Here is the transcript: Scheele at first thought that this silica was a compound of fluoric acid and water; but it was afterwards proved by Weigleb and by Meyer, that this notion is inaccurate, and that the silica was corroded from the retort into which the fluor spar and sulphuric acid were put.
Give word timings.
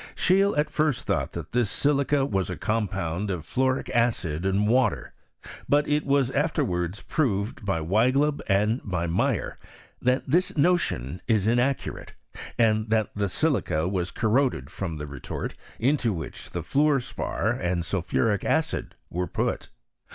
Scheele 0.15 0.57
at 0.57 0.71
first 0.71 1.05
thought 1.05 1.33
that 1.33 1.51
this 1.51 1.69
silica 1.69 2.25
was 2.25 2.49
a 2.49 2.57
compound 2.57 3.29
of 3.29 3.45
fluoric 3.45 3.87
acid 3.91 4.47
and 4.47 4.67
water; 4.67 5.13
but 5.69 5.87
it 5.87 6.07
was 6.07 6.31
afterwards 6.31 7.03
proved 7.03 7.63
by 7.63 7.79
Weigleb 7.81 8.41
and 8.47 8.81
by 8.83 9.05
Meyer, 9.05 9.59
that 10.01 10.23
this 10.27 10.57
notion 10.57 11.21
is 11.27 11.45
inaccurate, 11.45 12.15
and 12.57 12.89
that 12.89 13.11
the 13.15 13.29
silica 13.29 13.87
was 13.87 14.09
corroded 14.09 14.71
from 14.71 14.97
the 14.97 15.05
retort 15.05 15.53
into 15.77 16.11
which 16.13 16.49
the 16.49 16.63
fluor 16.63 16.99
spar 16.99 17.51
and 17.51 17.85
sulphuric 17.85 18.43
acid 18.43 18.95
were 19.11 19.27
put. 19.27 19.69